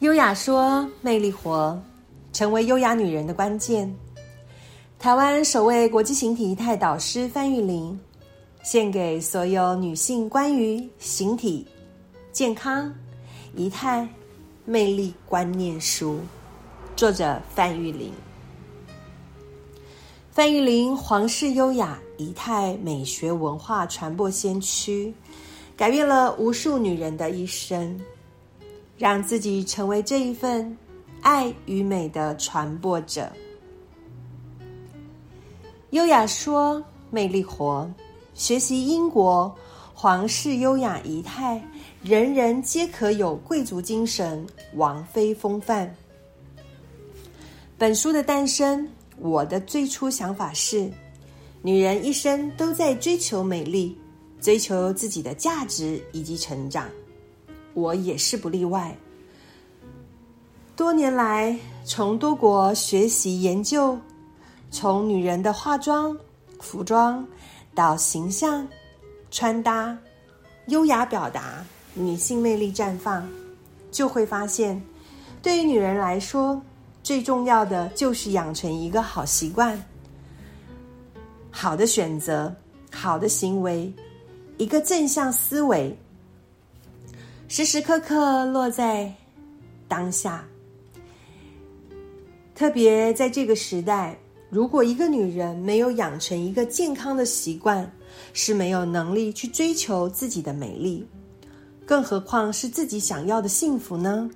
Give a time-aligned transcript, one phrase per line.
[0.00, 1.78] 优雅说，魅力活，
[2.32, 3.94] 成为优雅女人的关键。
[4.98, 8.00] 台湾首位国际形体仪态导师范玉玲，
[8.62, 11.66] 献给所有女性关于形体、
[12.32, 12.90] 健康、
[13.54, 14.08] 仪态、
[14.64, 16.18] 魅力观念书。
[16.96, 18.10] 作者范玉玲。
[20.32, 25.12] 范玉玲，皇室优雅仪态美学文化传播先驱，
[25.76, 28.00] 改变了无数女人的一生。
[29.00, 30.76] 让自己成为这一份
[31.22, 33.32] 爱与美的传播者。
[35.92, 37.90] 优雅说，魅力活，
[38.34, 39.56] 学习英国
[39.94, 41.66] 皇室优雅仪态，
[42.02, 45.96] 人人皆可有贵族精神、王妃风范。
[47.78, 50.92] 本书的诞生，我的最初想法是：
[51.62, 53.96] 女人一生都在追求美丽，
[54.42, 56.86] 追求自己的价值以及成长。
[57.74, 58.96] 我也是不例外。
[60.76, 63.98] 多年来，从多国学习研究，
[64.70, 66.16] 从女人的化妆、
[66.58, 67.26] 服装
[67.74, 68.66] 到形象、
[69.30, 69.96] 穿搭、
[70.68, 73.28] 优雅表达、女性魅力绽放，
[73.90, 74.82] 就会发现，
[75.42, 76.60] 对于女人来说，
[77.02, 79.82] 最重要的就是养成一个好习惯、
[81.50, 82.54] 好的选择、
[82.90, 83.92] 好的行为，
[84.56, 85.94] 一个正向思维。
[87.50, 89.12] 时时刻刻落在
[89.88, 90.46] 当下，
[92.54, 94.16] 特别在这个时代，
[94.50, 97.90] 如果一个女人没有养成一个健康的习惯，
[98.32, 101.04] 是没有能力去追求自己的美丽，
[101.84, 104.30] 更何况是自己想要的幸福呢？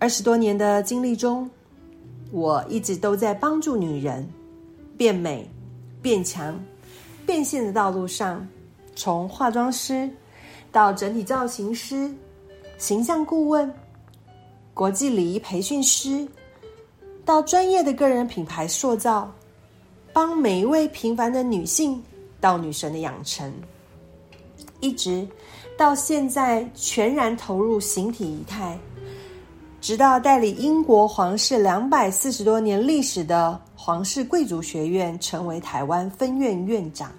[0.00, 1.48] 二十多年的经历中，
[2.32, 4.28] 我一直都在帮助女人
[4.98, 5.48] 变美、
[6.02, 6.60] 变强、
[7.24, 8.44] 变现的道路上，
[8.96, 10.10] 从化妆师。
[10.76, 12.14] 到整体造型师、
[12.76, 13.72] 形象顾问、
[14.74, 16.28] 国际礼仪培训师，
[17.24, 19.32] 到专业的个人品牌塑造，
[20.12, 22.02] 帮每一位平凡的女性
[22.42, 23.50] 到女神的养成，
[24.80, 25.26] 一直
[25.78, 28.78] 到现在全然投入形体仪态，
[29.80, 37.10] 直到代理英国皇室两百四十多年历史的皇室贵族学院成为台湾分院院长，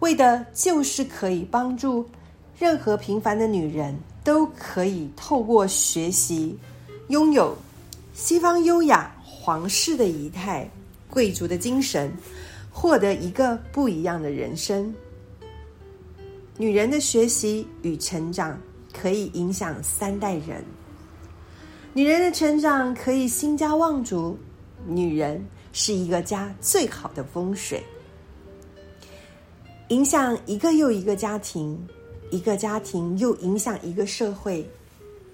[0.00, 2.04] 为的就是可以帮助。
[2.58, 3.94] 任何平凡的女人
[4.24, 6.58] 都可以透过学习，
[7.08, 7.54] 拥有
[8.14, 10.66] 西方优雅皇室的仪态、
[11.10, 12.10] 贵族的精神，
[12.70, 14.92] 获得一个不一样的人生。
[16.56, 18.58] 女人的学习与成长
[18.90, 20.64] 可以影响三代人，
[21.92, 24.38] 女人的成长可以兴家旺族。
[24.86, 27.82] 女人是一个家最好的风水，
[29.88, 31.78] 影响一个又一个家庭。
[32.30, 34.68] 一个家庭又影响一个社会，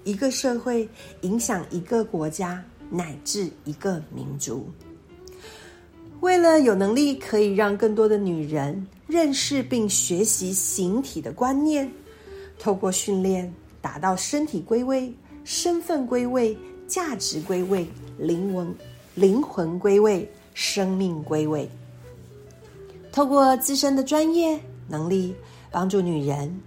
[0.03, 0.87] 一个社会
[1.21, 4.67] 影响一个国家，乃至一个民族。
[6.21, 11.91] 为了有能力可以让更多的女人认识并学习形体的观念，
[12.57, 17.85] 透过训练达到身体归位、身份归位、价值归位、
[18.17, 18.73] 灵魂
[19.15, 21.67] 灵魂归位、生命归位，
[23.11, 25.35] 透过自身的专业能力
[25.71, 26.57] 帮助女人。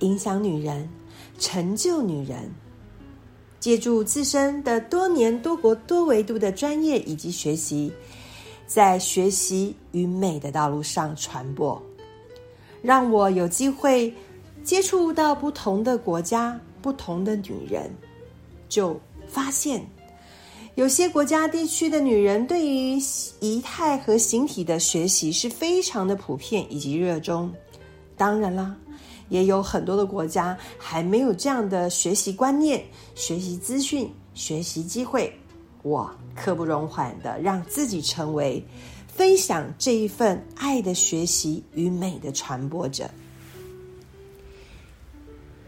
[0.00, 0.88] 影响女人，
[1.38, 2.52] 成就女人，
[3.58, 7.92] 借助自身的多年多国多维度的专业以及学习，
[8.66, 11.80] 在学习与美的道路上传播，
[12.82, 14.12] 让我有机会
[14.64, 17.90] 接触到不同的国家、不同的女人，
[18.68, 19.86] 就发现
[20.76, 22.98] 有些国家地区的女人对于
[23.40, 27.52] 仪态和形体的学习是非常的普遍以及热衷。
[28.16, 28.76] 当然啦。
[29.30, 35.32] 也有很多的国家还没有这样的学习观念、学习资讯、学习机会。
[35.82, 38.62] 我刻不容缓的让自己成为
[39.06, 43.08] 分享这一份爱的学习与美的传播者。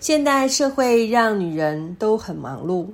[0.00, 2.88] 现代社会让女人都很忙碌，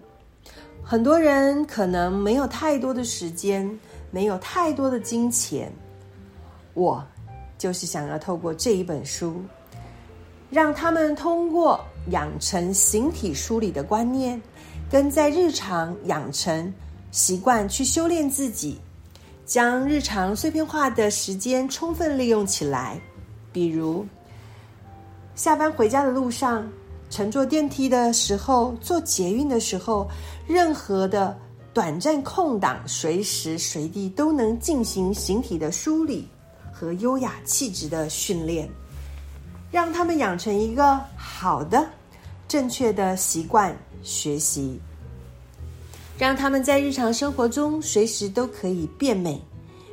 [0.84, 3.68] 很多人可能没有太多的时间，
[4.10, 5.72] 没有太多的金钱。
[6.74, 7.02] 我
[7.56, 9.42] 就是想要透过这一本书。
[10.50, 11.78] 让他们通过
[12.10, 14.40] 养成形体梳理的观念，
[14.90, 16.72] 跟在日常养成
[17.10, 18.78] 习惯去修炼自己，
[19.44, 22.98] 将日常碎片化的时间充分利用起来。
[23.52, 24.06] 比如，
[25.34, 26.66] 下班回家的路上，
[27.10, 30.08] 乘坐电梯的时候，坐捷运的时候，
[30.46, 31.36] 任何的
[31.74, 36.26] 短暂空档，随时随地都能进行形体的梳理
[36.72, 38.68] 和优雅气质的训练。
[39.70, 41.88] 让他们养成一个好的、
[42.46, 44.80] 正确的习惯学习，
[46.18, 49.40] 让他们在日常生活中随时都可以变美、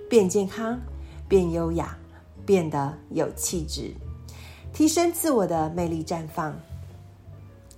[0.09, 0.79] 变健康、
[1.27, 1.97] 变优雅、
[2.45, 3.93] 变得有气质，
[4.71, 6.55] 提升自我的魅力绽放。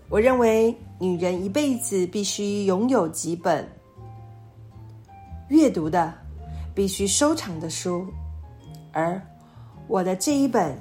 [0.10, 3.68] 我认为，女人一辈子必须拥有几本
[5.50, 6.14] 阅读的、
[6.74, 8.06] 必须收藏的书，
[8.94, 9.22] 而
[9.88, 10.72] 我的这一本《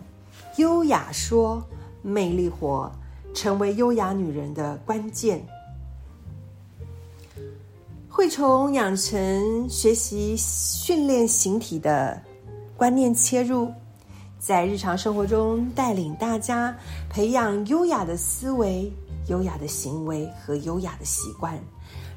[0.56, 1.62] 优雅说，
[2.02, 2.90] 魅力活》，
[3.38, 5.44] 成为优雅女人的关键。
[8.08, 12.20] 会从养成、学习、训练形体的
[12.76, 13.70] 观念切入，
[14.38, 16.74] 在日常生活中带领大家
[17.10, 18.90] 培养优雅的思维。
[19.28, 21.58] 优雅的行为和优雅的习惯，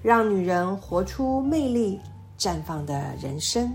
[0.03, 1.99] 让女人活出魅力
[2.37, 3.67] 绽放的人生。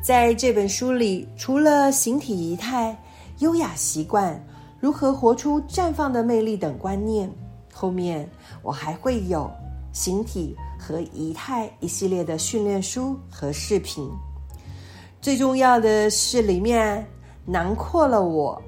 [0.00, 2.96] 在这本书里，除了形体仪态、
[3.40, 4.42] 优雅习惯、
[4.80, 7.30] 如何活出绽放的魅力等观念，
[7.72, 8.28] 后面
[8.62, 9.50] 我还会有
[9.92, 14.08] 形体和仪态一系列的训练书和视频。
[15.20, 17.04] 最重要的是，里面
[17.44, 18.60] 囊括了我。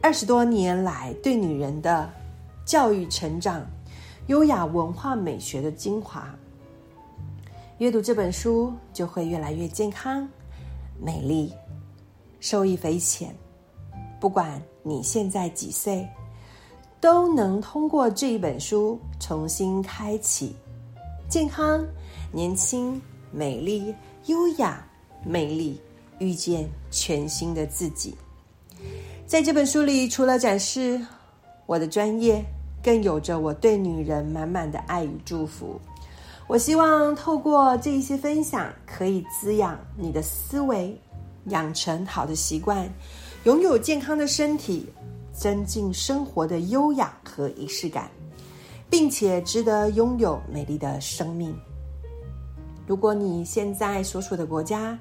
[0.00, 2.08] 二十多年来，对女人的
[2.64, 3.66] 教育、成长、
[4.26, 6.32] 优雅文化、美学的精华。
[7.78, 10.28] 阅读这本书，就会越来越健康、
[11.00, 11.52] 美丽，
[12.40, 13.32] 受益匪浅。
[14.18, 16.04] 不管你现在几岁，
[17.00, 20.56] 都能通过这一本书重新开启
[21.28, 21.86] 健康、
[22.32, 23.94] 年轻、美丽、
[24.26, 24.84] 优雅、
[25.24, 25.80] 魅力，
[26.18, 28.12] 遇见全新的自己。
[29.24, 31.00] 在这本书里，除了展示
[31.64, 32.44] 我的专业，
[32.82, 35.80] 更有着我对女人满满的爱与祝福。
[36.48, 40.98] 我希望透过这一些分享，可以滋养你的思维，
[41.46, 42.90] 养成好的习惯，
[43.44, 44.86] 拥有健康的身体，
[45.30, 48.10] 增进生活的优雅和仪式感，
[48.88, 51.54] 并且值得拥有美丽的生命。
[52.86, 54.98] 如果你现在所处的国家，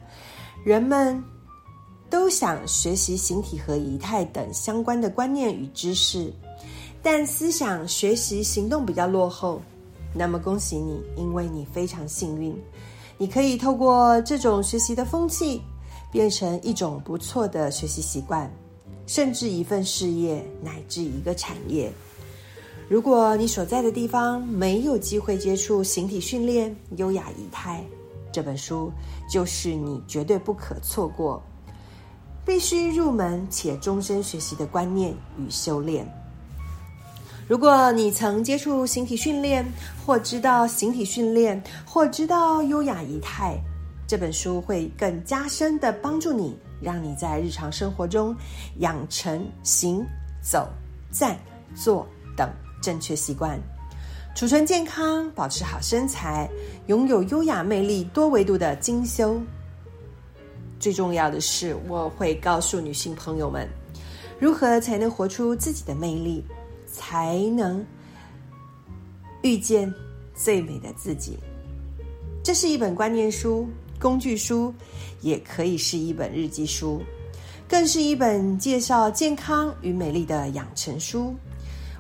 [0.63, 1.23] 人们。
[2.09, 6.31] 都想学习形体和仪态等相关的观念与知识，
[7.03, 9.61] 但思想、学习、行动比较落后。
[10.17, 12.55] 那么恭喜你，因为你非常幸运，
[13.17, 15.61] 你可以透过这种学习的风气，
[16.11, 18.51] 变成一种不错的学习习惯，
[19.05, 21.91] 甚至一份事业乃至一个产业。
[22.89, 27.83] 如果你所在的地方没有机会接触形体训练、优雅仪态，
[28.31, 28.91] 这本书
[29.29, 31.41] 就是你绝对不可错过。
[32.45, 36.09] 必须入门且终身学习的观念与修炼。
[37.47, 39.65] 如果你曾接触形体训练，
[40.05, 43.57] 或知道形体训练，或知道优雅仪态，
[44.05, 48.35] 这本书会更加深的帮助你，让你在日常生活中
[48.79, 50.05] 养成行、
[50.41, 50.67] 走、
[51.09, 51.39] 站、
[51.73, 52.05] 坐
[52.35, 52.49] 等
[52.81, 53.57] 正确习惯，
[54.35, 56.49] 储存健康，保持好身材，
[56.87, 59.39] 拥有优雅魅力多维度的精修。
[60.81, 63.65] 最重要的是，我会告诉女性朋友们，
[64.37, 66.45] 如何才能活出自己的魅力，
[66.97, 67.85] 才能
[69.43, 69.93] 遇见
[70.33, 71.37] 最美的自己。
[72.43, 73.67] 这是一本观念书、
[73.99, 74.73] 工具书，
[75.21, 77.01] 也可以是一本日记书，
[77.67, 81.35] 更是一本介绍健康与美丽的养成书。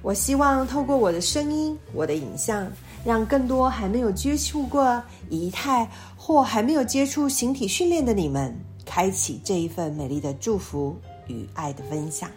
[0.01, 2.67] 我希望透过我的声音、我的影像，
[3.05, 8.57] 让更多还没有接触过仪态或还没有接触形体训练的你们。
[8.85, 10.95] 开启这一份美丽的祝福
[11.27, 12.31] 与爱的分享。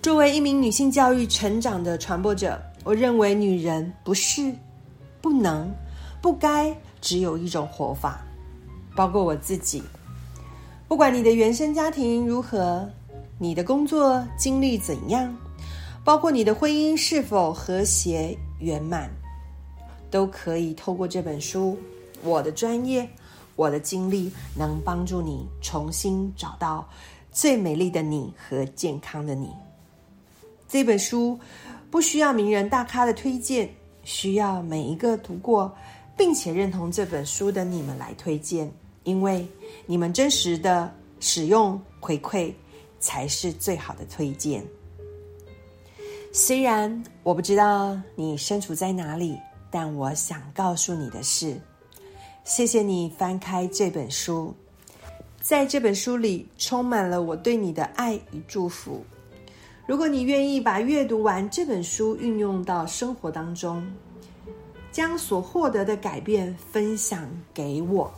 [0.00, 4.54] 作为一名女性教育成长的传播者，我认为女人不是、
[5.20, 5.68] 不能、
[6.22, 8.20] 不该只有一种活法，
[8.94, 9.82] 包括我自己。
[10.86, 12.88] 不管你的原生家庭如何，
[13.38, 15.36] 你的工作经历怎样，
[16.04, 19.10] 包括你的婚姻是否和谐圆满，
[20.10, 21.76] 都可以透过这本书，
[22.22, 23.06] 我的专业。
[23.56, 26.88] 我的经历能帮助你重新找到
[27.32, 29.48] 最美丽的你和健康的你。
[30.68, 31.38] 这本书
[31.90, 33.68] 不需要名人大咖的推荐，
[34.04, 35.74] 需要每一个读过
[36.14, 38.70] 并且认同这本书的你们来推荐，
[39.04, 39.46] 因为
[39.86, 42.52] 你们真实的使用回馈
[43.00, 44.62] 才是最好的推荐。
[46.32, 49.38] 虽然我不知道你身处在哪里，
[49.70, 51.58] 但我想告诉你的是。
[52.44, 54.54] 谢谢你翻开这本书，
[55.40, 59.02] 在这本书里充满了我对你的爱与祝福。
[59.88, 63.82] 如果你愿意把阅读完这本书运用到生活当中，
[64.92, 68.12] 将所获得的改变分享给我，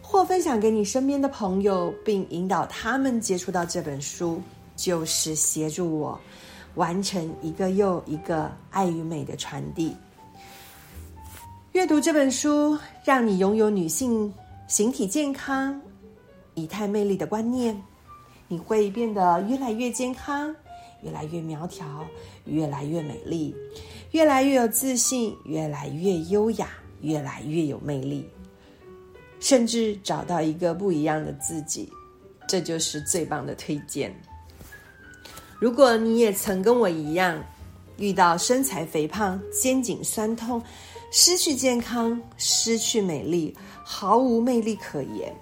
[0.00, 4.40] 或分享给你身边的朋友，并引导他们接触到这本书，
[4.74, 6.18] 就是协助我
[6.76, 9.94] 完成一个又一个爱与美的传递。
[11.72, 14.32] 阅读这本书，让你拥有女性
[14.66, 15.78] 形体健康、
[16.54, 17.78] 仪态魅力的观念，
[18.48, 20.56] 你会变得越来越健康，
[21.06, 22.04] 越来越苗条，
[22.46, 23.54] 越来越美丽，
[24.10, 26.68] 越来越有自信，越来越优雅，
[27.02, 28.28] 越来越有魅力，
[29.38, 31.88] 甚至找到一个不一样的自己。
[32.48, 34.12] 这就是最棒的推荐。
[35.60, 37.40] 如果你也曾跟我一样，
[37.98, 40.60] 遇到身材肥胖、肩颈酸痛。
[41.12, 45.32] 失去健康，失去美丽，毫无魅力可言，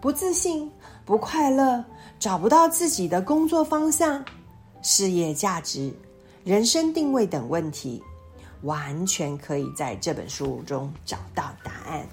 [0.00, 0.68] 不自信，
[1.04, 1.84] 不快乐，
[2.18, 4.24] 找不到自己的工作方向、
[4.82, 5.92] 事业价值、
[6.44, 8.02] 人生定位等问题，
[8.62, 12.06] 完全可以在这本书中找到答案，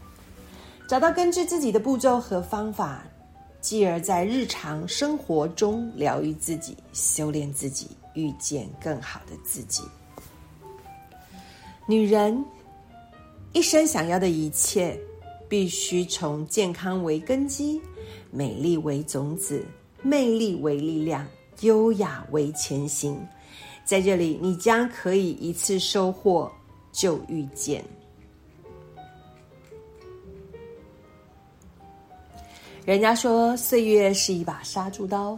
[0.88, 3.04] 找到根治自己的步骤和方法，
[3.60, 9.84] 继而在日常生活中疗愈自己、修炼自己，遇见更好的自己。
[11.88, 12.46] 女人。
[13.52, 14.96] 一生想要的一切，
[15.50, 17.82] 必须从健康为根基，
[18.30, 19.66] 美丽为种子，
[20.04, 21.26] 魅力为力量，
[21.62, 23.20] 优雅为前行。
[23.84, 26.52] 在这里，你将可以一次收获
[26.92, 27.84] 就遇见。
[32.86, 35.38] 人家说，岁月是一把杀猪刀。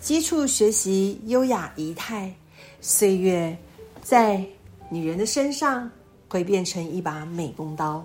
[0.00, 2.34] 基础学习优雅仪态，
[2.80, 3.56] 岁月
[4.02, 4.44] 在
[4.88, 5.90] 女人的身上。
[6.26, 8.04] 会变成一把美工刀，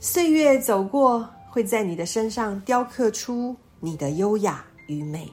[0.00, 5.26] 岁月走过，会在你的身上雕刻出你的优雅与美。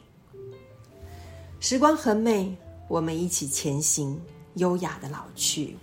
[1.67, 2.55] 时光很美，
[2.88, 4.22] 我们一起前行，
[4.53, 5.75] 优雅的老去。